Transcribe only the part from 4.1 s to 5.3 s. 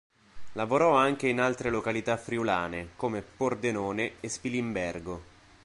e Spilimbergo.